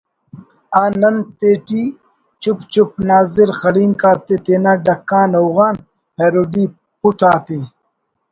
[0.81, 1.81] آ نن تے ٹی
[2.41, 5.75] چُپ چُپ ناظرؔ خڑینک آتے تینا ڈکّان ہوغان
[6.15, 6.63] پیروڈی
[6.99, 7.59] پُٹ آتے